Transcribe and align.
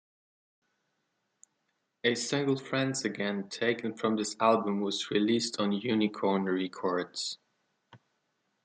A 2.03 2.15
single 2.15 2.57
"Friends 2.57 3.05
Again" 3.05 3.47
taken 3.49 3.93
from 3.93 4.15
this 4.15 4.35
album 4.39 4.81
was 4.81 5.11
released 5.11 5.59
on 5.59 5.71
Unicorn 5.73 6.45
Records. 6.45 7.37